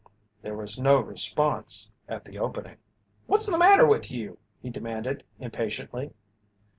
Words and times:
There 0.41 0.55
was 0.57 0.79
no 0.79 0.97
response 0.97 1.91
at 2.07 2.23
the 2.23 2.39
opening. 2.39 2.77
"What's 3.27 3.45
the 3.45 3.55
matter 3.55 3.85
with 3.85 4.09
you?" 4.11 4.39
he 4.59 4.71
demanded, 4.71 5.23
impatiently. 5.37 6.15